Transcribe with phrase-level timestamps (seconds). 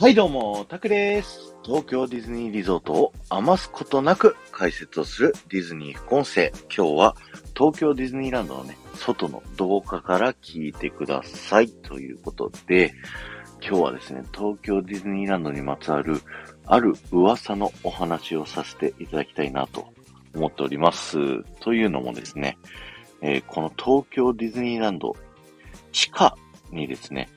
[0.00, 1.54] はいどうも、タクです。
[1.62, 6.54] 東京ディズニーリゾートを余すことなく解説をするディズニー副音声。
[6.74, 7.16] 今日は
[7.54, 11.68] 東京ディズニーランドのね、外の動画から聞いてください。
[11.68, 12.94] ということで、
[13.60, 16.22] 今日はですね、東京ディズニーランドにまつわる
[16.64, 19.92] ある噂のお話をさせていただきたいなと
[20.34, 21.44] 思っております。
[21.60, 22.56] というのもですね、
[23.20, 25.14] えー、この東京ディズニーランド
[25.92, 26.38] 地下
[26.72, 27.28] にですね、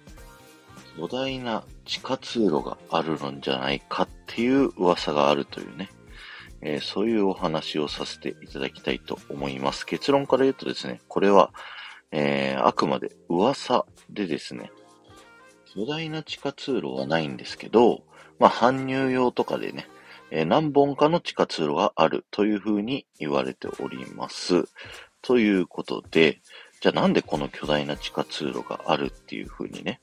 [0.95, 5.89] 巨大な地下通路があるのじゃないかっていう噂があるというね、
[6.61, 9.85] えー、そういうお話をさせていただきたいと思います。
[9.85, 11.51] 結論から言うとですね、これは、
[12.11, 14.71] えー、あくまで噂でですね、
[15.65, 18.03] 巨大な地下通路はないんですけど、
[18.39, 19.87] まあ、搬入用とかでね、
[20.31, 24.65] えー、何本かの地下通路があるというふうに言われております。
[25.21, 26.41] ということで、
[26.81, 29.99] じゃあなんでこの巨大な地下通路があるっていうふうにね、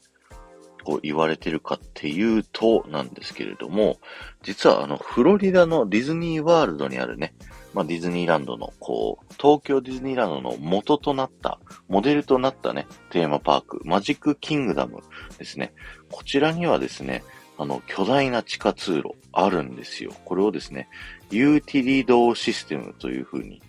[0.91, 3.99] こう言われてるかっていうとなんですけれども、
[4.43, 7.33] 実はあの、フロリダのディズニーワールドにあるね、
[7.73, 15.05] まあ、ディズニーランドの、こう、東京ディズニーランドの元となった、モデルとなったね、テーマパーク、マジックキングダム
[15.38, 15.73] ですね。
[16.11, 17.23] こちらにはですね、
[17.57, 20.13] あの、巨大な地下通路あるんですよ。
[20.24, 20.88] これをですね、
[21.30, 23.63] ユーティリドーシステムというふうに、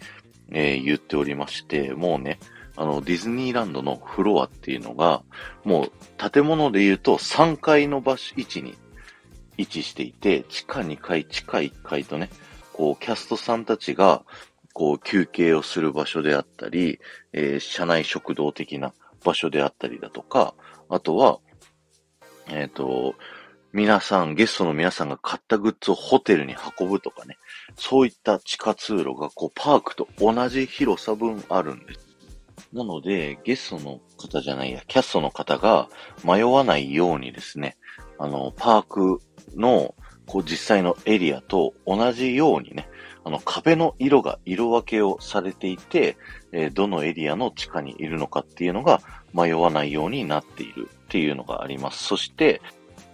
[0.51, 2.39] えー、言っておりまして、もうね、
[2.75, 5.23] あの、ディズニーランドのフロアっていうのが、
[5.63, 8.75] もう建物で言うと3階の場所、位置に
[9.57, 12.29] 位置していて、地下2階、地下1階とね、
[12.73, 14.23] こう、キャストさんたちが、
[14.73, 16.99] こう、休憩をする場所であったり、
[17.33, 20.53] えー、車内食堂的な場所であったりだとか、
[20.89, 21.39] あとは、
[22.47, 23.15] えっ、ー、と、
[23.73, 27.37] 皆さん、ゲストの皆さんが買ったグッズをホテルに運ぶとかね、
[27.77, 32.10] そういった地下通路がこうパークと同じ広さ分あるんです。
[32.73, 35.89] なので、ゲストの方じゃないや、キャストの方が
[36.23, 37.77] 迷わないようにですね、
[38.17, 39.21] あの、パーク
[39.55, 42.87] の、こう実際のエリアと同じようにね、
[43.23, 46.17] あの壁の色が色分けをされていて、
[46.51, 49.01] えー、どのエリアの地下にいるのかっていうのが
[49.33, 52.03] 迷わないようになっているっていうのがあります。
[52.03, 52.61] そして、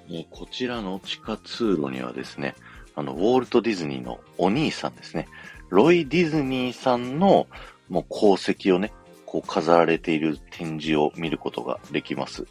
[0.10, 2.56] えこちらの地下通路にはですね、
[2.96, 5.28] あの、ウォルト・ディズニーのお兄さんですね、
[5.70, 7.48] ロイ・ディズニーさんの
[7.90, 8.94] もう功績をね、
[9.28, 12.48] こう飾られている展示を見ることができます。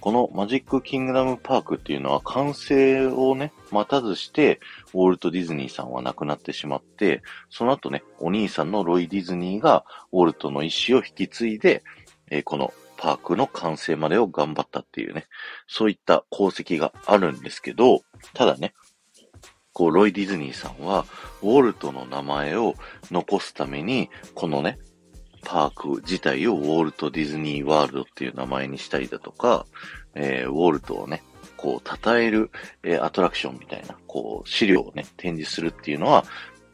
[0.00, 4.60] このマジックキングダムパークっていうのは完成をね、待たずして、
[4.94, 11.82] ウォルト・ディズニーさんは亡くなってしまって、その後ね、お兄さんのロイ・ディズニーがウォルトの意思を引き継いで、
[12.30, 15.26] えー、このパークの完成までを頑張ったっていうね、
[15.66, 18.02] そういった功績があるんですけど、
[18.34, 18.72] ただね、
[19.72, 21.06] こう、ロイ・ディズニーさんは、
[21.42, 22.74] ウォルトの名前を
[23.10, 24.78] 残すために、このね、
[25.44, 29.66] パーク自体をウォルト・ディズニー・ワールドっていう名前にしたりだとか、
[30.14, 31.22] えー、ウォルトをね、
[31.56, 32.50] こう、称える、
[32.82, 36.24] えー、アトラクションみたいな、こう、資料をね、展示するっていうのは、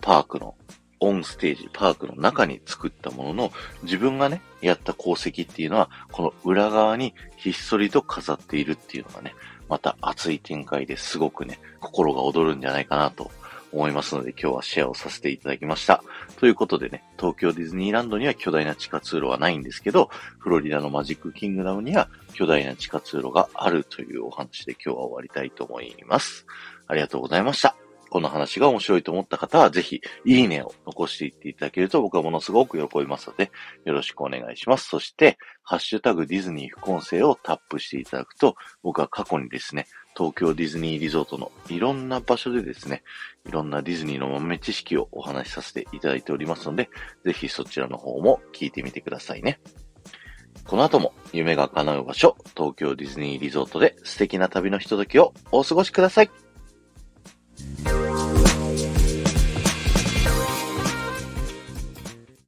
[0.01, 0.55] パークの
[1.01, 9.35] オンステージ、パークの中に作ったものの、自分がね、やった功績っていうのは、この裏側にひっそりと飾っているっていうのがね、
[9.69, 13.31] また熱い展開ですごくね、心が躍るんじゃないかなと
[13.73, 16.03] 思いますので、今日はシェアをさせていただきました。
[16.39, 26.47] ということでね、東京ディズニーランドには巨大な地下通路はないんですけど、フロリダのマジックキングダムには巨大な地下通路があるというお話で今日は終わりたいと思います。
[26.87, 27.86] ありがとうございました。
[28.11, 33.51] この話が面白いと思った方は、ぜひ、いいねを残していっていただけると僕はものすごく喜びますので、
[33.85, 34.89] よろしくお願いします。
[34.89, 39.87] そして、ハッシュタグディズニー副音声をタップしていただくと、僕は過去にですね、
[40.17, 43.03] 東京ディズニーリゾートのいろんな場所でですね、
[43.47, 46.89] いろんなディズニーの豆知識をお話しさせていただいておりますので、
[47.25, 49.61] ぜひそちらの方も聞いてみてくださいね。
[50.65, 56.46] この後も夢が叶う場所、東京ディズニーリゾートで素敵な旅のひとときをお過ごしください。